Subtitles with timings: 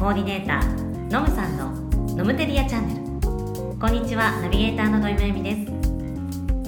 [0.00, 1.72] コーディネーターのむさんの
[2.16, 3.78] ノムテリアチャンネル。
[3.78, 5.66] こんにちはナビゲーターの土井まゆみです。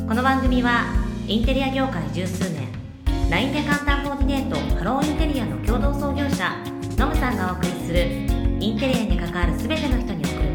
[0.07, 0.85] この番組は
[1.27, 2.69] インテリア業界十数年
[3.31, 6.51] LINE で簡単コーディネートハローインテリアの共同創業者
[6.99, 8.07] のむさんがお送りする
[8.61, 10.52] インテリアに関わる全ての人に送る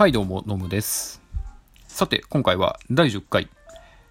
[0.00, 1.20] はい、どうも、ノムです。
[1.86, 3.50] さて、今回は第10回、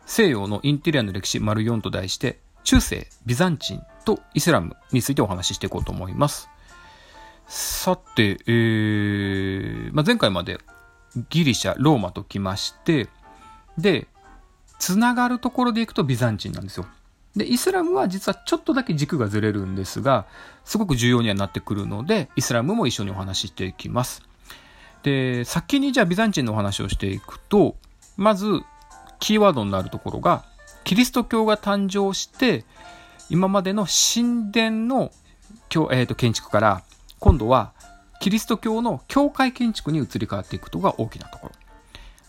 [0.05, 6.47] 西洋のインテリアの歴史丸4と題して、中世、ビザンチンとイスラムについてお話ししていこうと思います。
[7.47, 10.59] さて、えーまあ、前回まで
[11.31, 13.07] ギリシャ、ローマときまして、
[13.79, 14.07] で、
[14.77, 16.85] つながるところでいくとビザンチンなんですよ。
[17.35, 20.27] で、イスラムは実はちょっとだけ軸がずれるんですが、
[20.65, 24.28] すごく重要にはなってくるので、イスラムも一緒にお話ししていきます。
[25.03, 27.75] で、先にじゃあビザンチンのお話をしていくと、
[28.17, 28.61] まず、
[29.19, 30.43] キーワードになるところが、
[30.83, 32.65] キリスト教が誕生して、
[33.29, 35.11] 今までの神殿の
[35.69, 36.83] 教、えー、と建築から、
[37.19, 37.73] 今度は
[38.19, 41.53] キリスト教の教会建築に移り変わっていくことが大きなところ。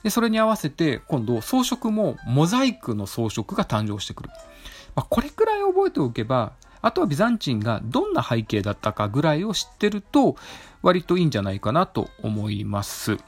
[0.03, 4.31] で、それに合わせて、今度、装飾もモザイクの装飾が誕生してくる。
[4.95, 6.53] まあ、これくらい覚えておけば、
[6.83, 10.37] あとはビザンチンがどんな背景だったかぐらいを知ってると、
[10.83, 13.19] 割といいんじゃないかなと思います。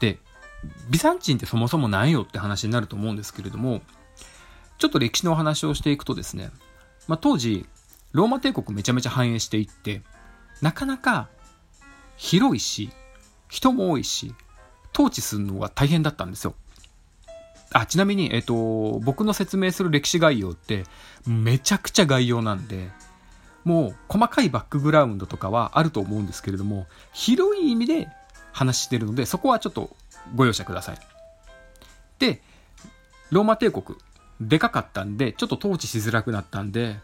[0.00, 0.18] で、
[0.90, 3.82] ビザンチンってそもそも何よって話になると思うんですけれども、
[4.78, 6.50] ちょっと歴史のお話をしていくとですね、
[7.06, 7.66] まあ、当時、
[8.12, 10.02] ローマ帝国めちゃめちゃ繁栄していって、
[10.60, 11.28] なかなか
[12.16, 12.90] 広いし、
[13.48, 14.34] 人も多いし、
[14.92, 16.54] 統治するのが大変だったんですよ。
[17.74, 20.84] あ、ちなみに、えっ、と、僕の説明する歴史概要って、
[21.26, 22.88] めちゃくちゃ概要なんで、
[23.64, 28.08] もう細かいバックグラウンドとかはあると思うんですけれども、広い意味で
[28.52, 29.90] 話してるので、そこはちょっと
[30.36, 30.98] ご容赦ください。
[32.20, 32.42] で、
[33.32, 33.98] ローマ帝国、
[34.40, 37.00] でかかったんで、ちょっと統治しづらくなったんで、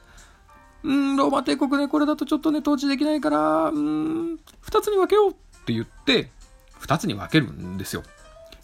[0.84, 6.30] うん、ローマ帝国ね、これだとちょっとね、統治できないから、うん、二つに分けようって言って、
[6.78, 8.04] 二つに分けるんですよ。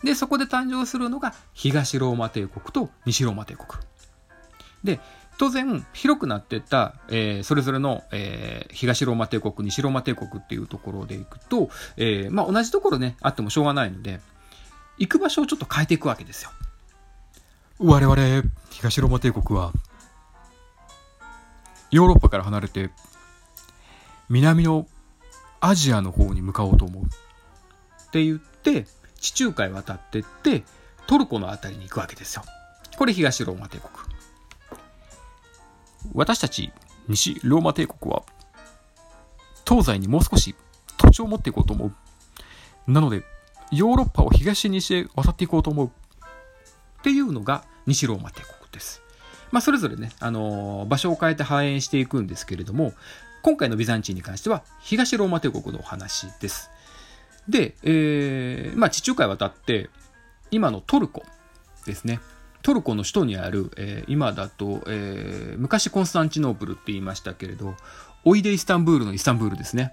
[0.07, 3.67] で、そこで誕生するのが東ローマ帝国と西ローマ帝国。
[4.85, 5.01] で、
[5.37, 14.21] 当然、広くなっていった、えーそれぞれの、えー東ローマ帝国、西ローマ帝国っていうところでいくと、えーまあ、同じところね、あってもしょうがないので、
[14.97, 16.51] 行く場所をちょっと変えていくわけですよ。
[17.79, 18.17] 我々、
[18.71, 19.73] 東ローマ帝国は、
[21.91, 22.91] ヨーロッパから離れて、
[24.29, 24.87] 南の
[25.61, 27.05] アジアの方に向かおうと思う。
[27.05, 28.87] って言って、
[29.21, 30.65] 地中海渡ってって、
[31.07, 32.45] トルコの辺りに行くわけですよ。
[32.97, 33.91] これ東ローマ帝国。
[36.15, 36.73] 私たち
[37.09, 38.23] 西ローマ帝国は
[39.67, 40.55] 東西にもう少し
[40.97, 42.91] 土地を持っていこうと思う。
[42.91, 43.25] なので、
[43.73, 45.87] ヨーロッパを東西へ渡っていこうと思う。
[45.87, 49.03] っていうのが西ローマ帝国です。
[49.53, 52.93] まあ、それぞれね、あのー場所を変えて繁栄していくんですけれども、
[53.43, 56.71] 今回のビザンチンに関しては東ローマ帝国のお話です。
[57.49, 59.91] で、えーまあ、地中海渡って、
[60.51, 61.25] 今のトルコ
[61.85, 62.21] ですね。
[62.63, 67.77] トルコの首都にある、えー今だと、えー昔コンスタンチノープルって言いましたけれど、
[68.25, 69.93] おいでイスタンブールのイスタンブールですね。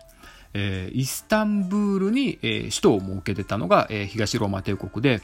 [0.55, 5.21] えーイスタンブールに、えー首都を設けてたのが、えー東ローマ帝国で、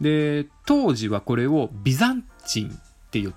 [0.00, 2.72] で、当時はこれをビザンチンっ
[3.10, 3.34] て言っ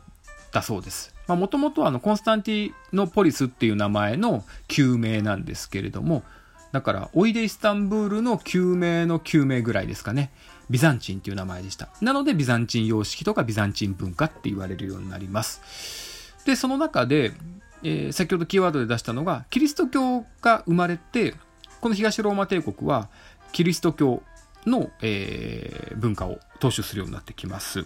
[0.52, 1.16] たそうです。
[1.28, 6.24] まあ、もともとあの、コンスタンティノポリスっていう名前の旧名なんですけれども、
[6.72, 10.32] だから、おいでイスタンブールの旧名の旧名ぐらいですかね。
[10.70, 11.90] ビザンチンっていう名前でした。
[12.02, 16.36] なので、ビザンチン様式とかビザンチン文化って言われるようになります。
[16.46, 17.34] で、その中で、
[17.82, 21.34] えー先ほどキーワードで出したのが、キリスト教が生まれて、
[21.82, 23.10] この東ローマ帝国は、
[23.52, 24.22] キリスト教
[24.66, 27.86] の、えー文化を踏襲するようになってきます。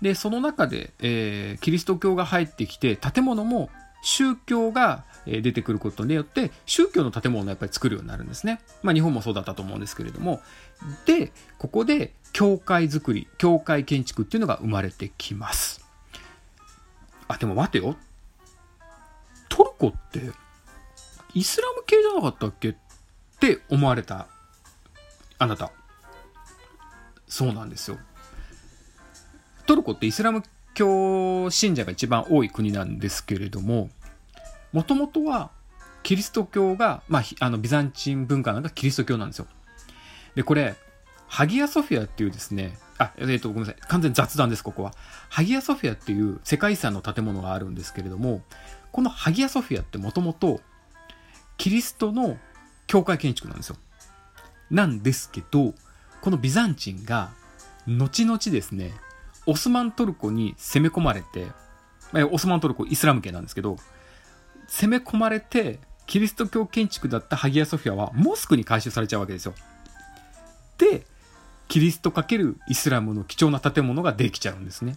[0.00, 3.70] で、その中で、えーキリスト教が入ってきて、建物も
[4.02, 8.60] 宗教が出てくることによって、宗教の建物をやっぱり作るようになるんですね。
[8.82, 10.40] まあ日本もそうだったと思うんですけれども。
[11.04, 15.84] で、ここで教会作り、教会建築っていうのが生まれてきます。
[17.28, 17.96] あ、でも待てよ。
[19.48, 20.30] トルコって、
[21.34, 22.70] イスラム系じゃなかったっけ？
[22.70, 22.74] っ
[23.40, 24.28] て思われた
[25.38, 25.72] あなた。
[27.26, 27.98] そうなんですよ。
[29.66, 30.42] トルコってイスラム
[30.74, 33.90] 教信者が一番多い国なんですけれども、
[34.76, 35.52] もともとは
[36.02, 39.46] キリスト教が、まあ、あのビザンチン文化なんかキリスト教なんですよ。
[40.34, 40.74] で、これ、
[41.28, 43.76] ハギアソフィアっていうですね、あ、えっ、と、ごめんなさい。
[43.88, 44.92] 完全雑談です、ここは。
[45.30, 48.42] ハギアソフィアっていう世界遺産の建物があるんですけれども、
[48.92, 50.60] このハギアソフィアってもともと
[51.56, 52.36] キリストの
[52.86, 53.76] 教会建築なんですよ。
[54.70, 55.72] なんですけど、
[56.20, 57.30] このビザンチンが、
[57.86, 58.92] 後々ですね、
[59.46, 61.46] オスマントルコに攻め込まれて、
[62.12, 63.78] まオスマントルコイスラム系なんですけど、
[64.68, 69.54] 攻め込まれて、キリスト教建築だったハギアソフィアはモスクに改修されちゃうわけですよ。
[70.78, 71.04] で、
[71.68, 74.96] キリスト×イスラムの貴重な建物ができちゃうんですね。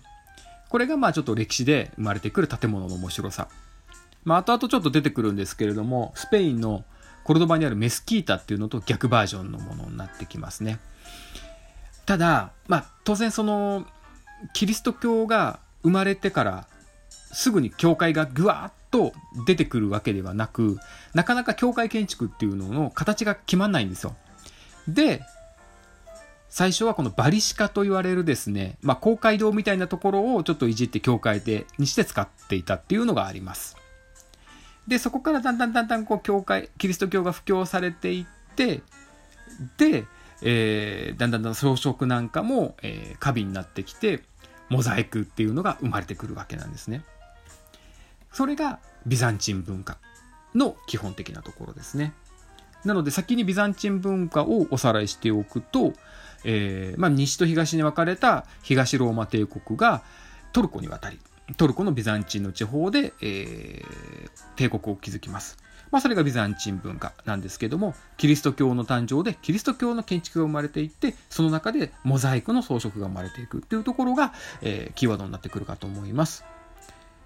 [0.69, 3.47] これがまあちょっと歴史で生まれてくる建物の面白さ。
[4.23, 6.83] まあ後々ちょっと出てくるんですけれども、スペインの
[7.23, 10.79] コルドバにあるメスキータっていうのと逆バージョンのものになってきますね。
[12.05, 13.87] ただ、まあ当然その、
[14.53, 16.67] キリスト教が生まれてから
[17.31, 19.13] すぐに教会がぐわーっと
[19.45, 20.77] 出てくるわけではなく、
[21.13, 24.15] なかなか教会建築っていうのの形が決まんないんですよ。
[24.87, 25.21] で、
[26.49, 33.77] 最初はこのバリシカと言われるですね、まあ、公会堂みたいなところをちょっといじって教会でにして使っていたっていうのがあります。
[34.87, 38.81] で、そこからだんだんだんだんこう教会、キリスト教が布教されていって、
[39.77, 40.05] で、
[40.41, 44.23] えー、だんだんだん装飾なんかも、えー、過敏になってきて、
[44.69, 47.03] モザイクっていうのが生まれてくるわけなんですね。
[48.31, 49.97] それがビザンチン文化
[50.55, 52.13] の基本的なところですね。
[52.85, 55.93] なので先にビザンチン文化をおさらいしておくと、
[56.45, 60.01] えーまあ、西と東に分かれた東ローマ帝国が
[60.53, 61.19] トルコに渡り、
[61.57, 65.57] トルコのビザンチンの地方で、えー、帝国を築きます。
[65.91, 76.45] まあ、それがビザンチン文化なんですけども、キリスト教の誕生でキリスト教の建築が生まれていって、その中でモザイクの装飾が生まれていくっていうところが、えー、キーワードになってくるかと思います。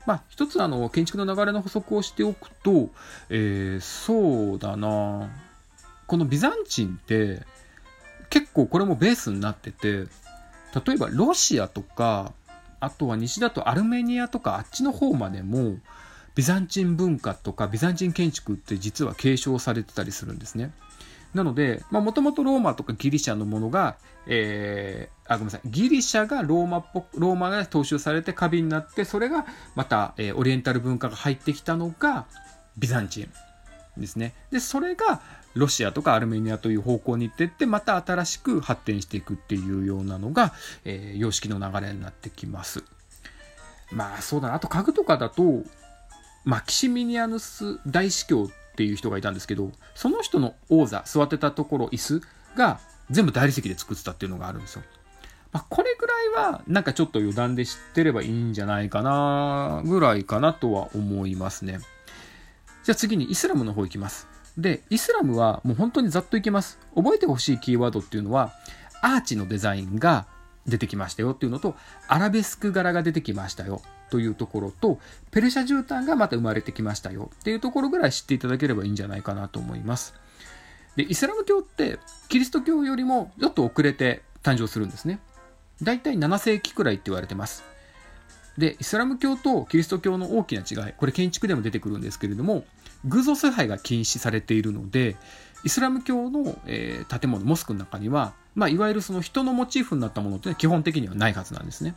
[0.06, 2.90] まあ、一つあの、建築の流れの補足をしておくと、
[3.30, 5.30] えー、そうだな
[6.08, 7.42] このビザンチンって、
[8.30, 10.06] 結構これもベースになってて、
[10.86, 12.34] 例えばロシアとか、
[12.80, 15.78] あとは西だとアルメニアとかあっちの方までも、
[16.36, 20.72] ビザンチン文化とかビザンチン建築って実は継承されてたりするんですね。
[21.34, 23.96] なので、もともとローマとかギリシャのものが、
[24.28, 25.62] えー、あ、ごめんなさい。
[25.66, 29.46] ギリシャがローマっぽ、ローマが踏襲されて過敏になって、それが
[29.76, 32.26] また、えー、オリエンタル文化が入ってきたのが、
[32.78, 33.30] ビザンチン
[34.00, 34.34] ですね。
[34.52, 35.22] で、それが、
[35.56, 40.54] ロシアとかアルメニアという方向に行ってって、また新しく発展していくっていうようなのが、
[40.84, 42.84] えー、様式の流れになってきます。
[43.92, 44.56] まあ、そうだな。
[44.56, 45.64] あと家具とかだと、
[46.44, 52.22] マキシミニアヌス大司教っていう人がいたんですけど、その人の王座、座ってたところ、椅子
[52.56, 52.80] が
[53.12, 54.84] 全部大理石で作ってたっていうのがあるんですよ。
[55.52, 56.14] まあ、これぐら
[56.48, 61.80] いは、なんかちょっと余談で知ってればいいんじゃないかな、ぐらいかなとは思いますね。
[62.84, 64.28] じゃあ次にイスラムの方行きます。
[64.58, 66.80] で、イスラムはもう本当にざっといきます。
[66.96, 68.52] 覚えてほしいキーワードっていうのは、
[69.04, 70.26] アーチのデザインが
[70.68, 71.76] 出てきましたよっていうのと、
[72.08, 75.00] アラベスク柄が出てきましたよというところと、
[75.32, 80.14] ペルシャ絨毯がまた生まれてきましたよっていうところぐらい知っていただければいいんじゃないかなと思います。
[80.96, 82.00] で、イスラム教って
[82.30, 85.20] キリスト教よりもちょっと遅れて誕生するんですね。
[85.82, 87.64] だいたい7世紀くらいって言われてます。
[88.58, 92.66] で、イスラム教とキリスト教の大きな違い、これ建築でも出てくるんですけれども、
[93.06, 95.16] 偶像崇拝が禁止されているので、
[95.64, 101.96] イスラム教の、えー、建物、モスクの中には、まあ、いわゆるその人のモチーフになったものっていうのは基本的にはないはずなんですね。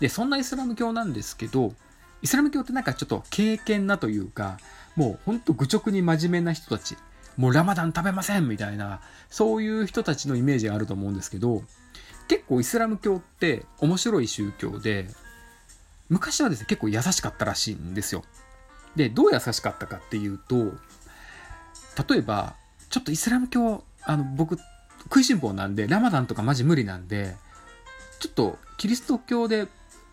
[0.00, 1.74] で、そんなイスラム教なんですけど、
[2.22, 4.58] イスラム教ってなんかちょっと経験なというか、
[4.96, 6.96] もうほんと愚直に真面目な人たち、
[7.36, 11.62] もうラマダン食べませんみたいな、そういう人たちのイメージがあると思うんですけど、
[12.28, 15.08] 結構イスラム教って面白い宗教で、
[16.08, 18.24] 昔はですね、結構優しかったらしいんですよ。
[18.96, 20.72] で、どう優しかったかっていうと、
[22.08, 22.54] 例えば、
[22.90, 24.58] ちょっとイスラム教、あの、僕、
[25.04, 27.36] 食いしん坊なんで、ラマダンとかマジ無理なんで、
[28.20, 29.68] ちょっとキリスト教で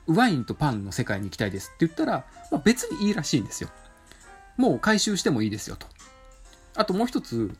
[0.05, 3.69] ワインとパンの世界に行きたいですって言ったら、まあ、別にいいらしいんですよ。
[4.57, 5.87] もう回収してもいいですよと。
[6.75, 7.55] あともう一つ、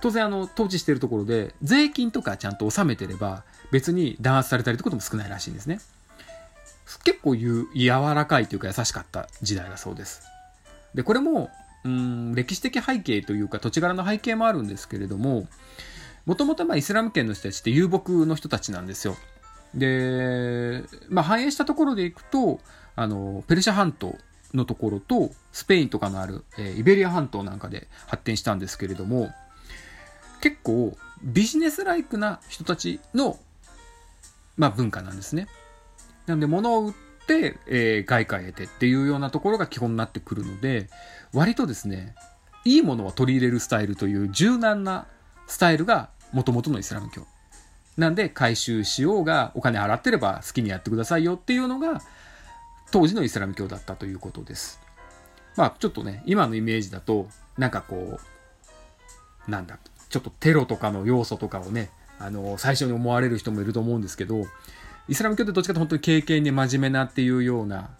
[0.00, 5.80] 当然あの、統治してるところで、税金とかちゃんと納めてれば、別に弾圧されたりってことも少ないらしいんですね。
[7.04, 7.64] 結構柔
[8.14, 10.22] らかいというか優しかった時代だそうです。
[10.94, 11.50] で、これも、
[11.84, 15.48] うん、歴史的背景というか土地柄の背景もあるんですけれども、
[16.26, 19.16] もともとイスラム圏の人たちって遊牧の人たちなんですよ。
[19.74, 22.60] で、まあ、反映したところでいくと、
[22.96, 24.16] あの、ペルシャ半島
[24.54, 29.30] のところと、スペインとかのある、えー、イベリア半島なんかで発展したんですけれども、
[30.40, 33.38] 結構ビジネスライクな人たちの、
[34.56, 35.48] まあ、文化なんですね。
[36.26, 36.92] なので物を売っ
[37.26, 40.88] て、えー、外貨へ得てっていうようなところが基本になってくるので、
[41.32, 42.14] 割とですね、
[42.64, 45.06] いいものを取り入れるスタイルという柔軟な
[45.46, 47.26] スタイルが元々のイスラム教。
[47.96, 52.00] なんで回収しようがお金払ってれば好きにやってくださいよっていうのが
[52.92, 54.80] 当時のイスラム教だったということです。
[55.56, 58.18] まあちょっとね、今のイメージだと、なんかこ
[59.46, 64.44] う、なんだ、ちょっとテロとかの要素とかをね、あの、最初に思われる人もいると思うんですけど、
[65.08, 67.90] イスラム教ってどっちかと本当に経験に真面目なっていうような、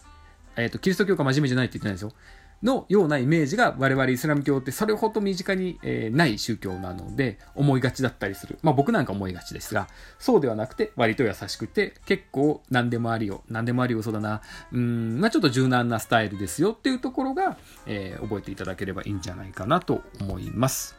[0.56, 2.12] えっ、ー、と、キリスト教が真面目じゃないって言ってないですよ。
[2.62, 8.58] のようなイメージが我々イスラム教ってそれほど身近に、え、ない宗教なので思いがちだったりする。
[8.62, 9.88] まあ僕なんか思いがちですが、
[10.18, 13.42] そうではなくて割と優しくて結構何でもありよ。
[13.48, 14.42] 何でもありよそうだな。
[14.72, 20.96] うん、まあちょっと柔軟なスタイルですよっていうところが、えー、覚えていただければいいんじゃないかなと思います。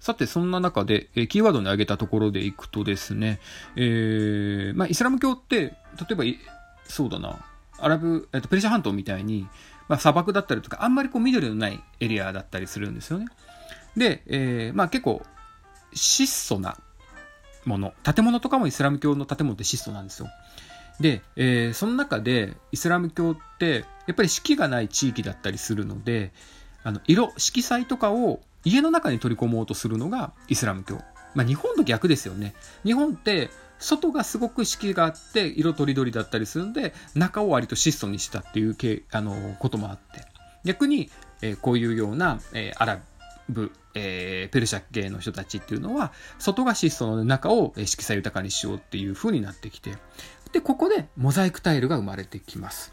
[0.00, 3.38] さて、そんな中で、え、キーワードに挙げたところでいくとですね、
[3.76, 5.74] えー、まあイスラム教って、例
[6.10, 6.24] えば、
[6.88, 7.38] そうだな、
[7.78, 9.46] アラブ、えっと、ペルシャ半島みたいに、
[9.92, 13.26] まあ、砂漠だったりとか、あんまりこう緑のないエリアだったりするんですよね。
[13.94, 15.22] で、えー、まあ結構、
[15.92, 16.78] 質素な
[17.66, 20.30] もの、建物とかもイスラム教の建物って質素なんですよ。
[20.98, 26.32] で、えー、その中でイスラム教ってやっぱり四季がない地域だったりするので
[26.84, 31.00] あの色色彩とかを家の中に取り込もうとするのがイスラム教、
[31.34, 33.50] まあ、日本と逆ですよね日本って
[33.82, 40.24] 外がすごく四季があって色とりどりだったりするので中を割と質素にしたっていうけあのこともあって
[40.64, 41.10] 逆に、
[41.42, 43.00] えー、こういうような、えー、アラ
[43.48, 49.92] ブ、えー、ペルシャ系の人たちっていうのは外が質素の中を色彩豊かにしようっていう風になってきて
[50.52, 52.92] でここでモザイクタイルが生まれてきます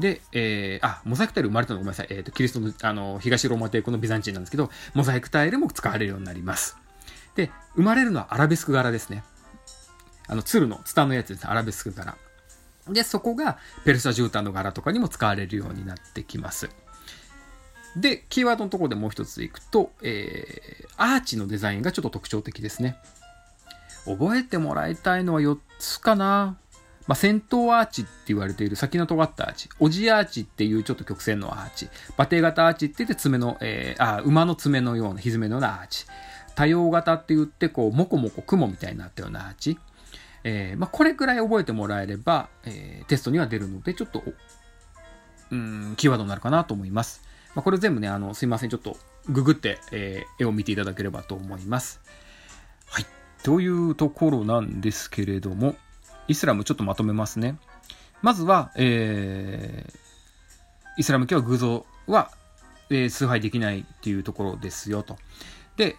[0.00, 2.06] で、えー、あ、モザイクタイル生まれたのごめんなさい。
[2.10, 6.78] えっ、ー、と、キリストの、あの、東ローマ帝国のビザンチンなんですけど、モザイクタイルも使われるようになります。
[7.36, 9.22] で、生まれるのはアラベスク柄ですね。
[10.30, 11.46] あの、鶴の、ツタのやつです。
[11.48, 12.16] アラベスク柄。
[12.88, 16.70] で、そこがペルシャ絨毯の柄とかにも使われるようになってきます。
[17.96, 22.96] で、キーワードのところでもう一ついくと、えー、アーチのデザインがちょっと特徴的ですね。
[24.04, 26.56] 覚えてもらいたいのは4つかな。
[27.08, 29.68] まあ、先頭アーチって言われている先の尖ったアーチ。
[29.80, 31.88] おじアーチっていうちょっと曲線のアーチ。
[32.16, 36.06] 馬蹄型アーチって言って爪の、えー、あ、馬の爪のような、蹄のようなアーチ。
[36.54, 39.78] 多様型って言って、こう、もこもこ雲みたいになったようなアーチ。
[40.44, 44.22] えー、まあ、これくらい覚えてもらえれば、えー、テストには出るので、ちょっと、
[45.50, 47.22] うん、キーワードになるかなと思います。
[47.54, 48.96] まあ、これ全部ね、あの、すいません、ちょっと
[49.28, 52.00] ググって、えー、絵を見ていただければと思います。
[52.86, 53.06] はい。
[53.42, 55.76] というところなんですけれども、
[56.28, 57.58] イスラムちょっとまとめますね。
[58.22, 59.86] まずは、え、
[60.96, 62.30] イスラム教は偶像は、
[62.90, 65.16] え、崇拝できないっていうところですよと。
[65.76, 65.96] で、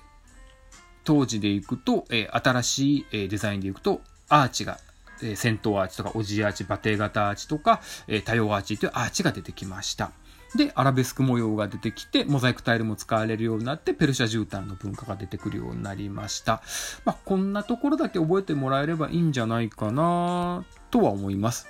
[1.03, 4.79] 当時でいくと、え、新しい、え、デザインでいくと、アーチが、
[5.21, 10.11] えー、戦闘アーチとか、オジアーチ、馬蹄型アーチとか、えー、多様アーチというアーチが出てきました。
[10.55, 16.61] で、アラベスク模様が出てきて、モザイクタイルも使われるようになって、ペルシャ絨毯の文化が出てくるようになりました。
[17.05, 21.67] まあ、こんなところだけ覚えてもらえればいいんじゃないかなとは思います。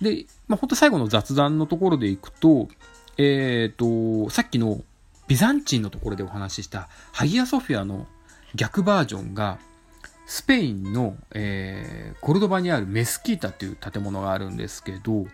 [0.00, 2.68] で、まあ、ほんと最後の雑談のところでいくと、
[3.18, 4.82] えっ、ー、と、さっきの
[5.28, 8.06] ビザンチンのところでお話ししたハギアソフィアの
[8.54, 9.58] 逆バージョンが、
[10.26, 15.26] スペインの、えー、コルドバにあるメスキータっていう建物があるんですけど、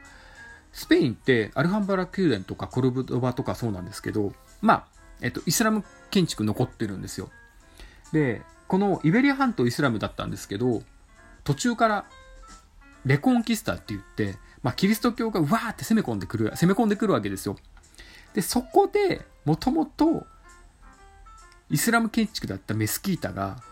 [0.72, 4.86] スペインってアルハンバラ宮殿とかコルドバとかそうなんですけど、まあ、
[5.20, 7.30] えっと、イスラム建築残ってるんですよ。
[8.12, 10.82] で、このイベリア半島イスラムだったんですけど、
[11.44, 12.04] 途中から
[13.04, 17.56] レコンキスタって言って、まあ、キリスト教がわーって攻め込んでくる、攻め込んでくるわけですよ。
[18.34, 20.26] で、そこで、もともと、
[21.70, 23.62] イスラム建築だったメスキータが、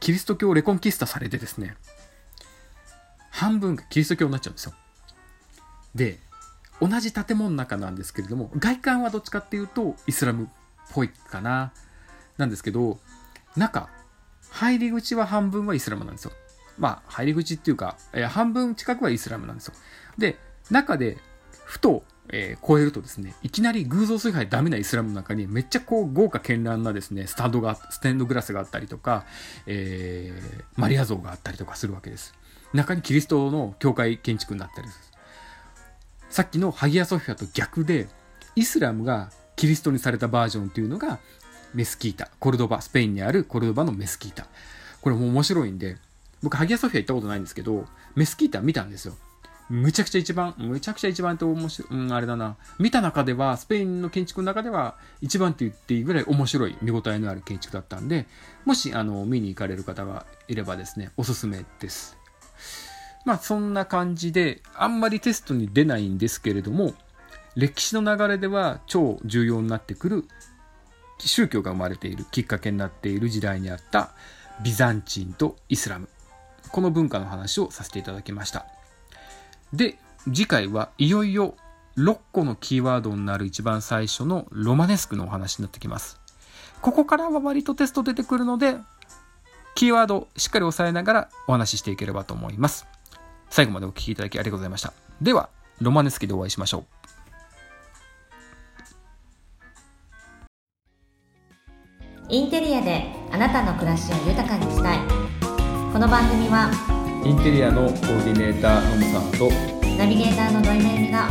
[0.00, 1.76] キリスト教をレコンキスタされてですね、
[3.30, 4.74] 半分がキリスト教になっちゃうんですよ。
[5.94, 6.18] で、
[6.80, 10.46] 同じ建物の中なんですけれども、外観はどっちかっていうとイスラムっ
[10.92, 11.72] ぽいかな。
[12.36, 12.98] なんですけど、
[13.56, 13.88] 中、
[14.50, 16.32] 入り口は半分はイスラムなんですよ。
[16.78, 19.74] まあ、入り口っていうか、え、半分近くはイスラムなんですよ。
[20.18, 20.38] で、
[20.70, 21.16] 中で、
[21.64, 29.24] ふと、えー、超えるとですね、いきなり偶像崇拝ダメなイスラムの中にめっちゃこう豪華絢爛なですね、スタンドが、ステンドグラスがあったりとか、
[29.66, 32.34] えー、マリア像があったりとかするわけです。
[32.72, 35.04] 中にキリストの教会建築になったりする。
[36.30, 38.08] さっきのハギアソフィアと逆で、
[38.56, 41.18] イスラムがキリストにされたバージョンっていうのが、
[41.74, 42.30] メスキータ。
[42.38, 44.46] コルドバ、スペインにあるコルドバのメスキータ。
[45.00, 45.96] これも面白いんで、
[46.42, 49.16] 僕、ハギアソフィア行ったことないんですけど、メスキータ見たんですよ。
[49.68, 52.56] むちゃくちゃ一番、むちゃくちゃ一番って面白い、うん、あれだな。
[52.78, 58.26] 見た中では、スペインの建築の中では、一番って言っていいぐらい面白い、見応えのある建築だったんで、
[58.64, 62.16] もし、あの、見に行かれる方がいればですね、おすすめです。
[63.24, 66.94] まあそんな感じで、あんまりテストに出ないんですけれども、
[67.56, 70.24] 歴史の流れでは超重要になってくる
[71.18, 74.10] 宗教が生まれているきっかけになっている時代にあった
[74.62, 76.08] ビザンチンとイスラム。
[76.70, 78.66] この文化の話をさせていただきました。
[79.72, 81.54] で、次回はいよいよ
[81.96, 86.20] 6個のキーワードになる一番最初のロマネスクのお話になってきます。
[86.82, 88.76] ここからは割とテスト出てくるので、
[89.74, 92.86] キーワードをしっかり押さえながらお話ししていければと思います。
[93.50, 94.92] 最後までお聞きいただきありがとうございました。
[95.20, 95.48] では、
[95.80, 96.84] ロマネスキでお会いしましょう。
[102.28, 104.98] インテリアであなたの暮らしを豊かにしたい
[105.92, 106.95] この番組は
[107.26, 109.50] インテリアのコーディネーターのむさんと
[109.98, 111.28] ナビゲーターの土井真由美が